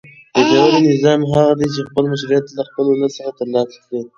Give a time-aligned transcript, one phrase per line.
[0.35, 4.01] یو پیاوړی نظام هغه دی چې خپل مشروعیت له خپل ولس څخه ترلاسه کړي.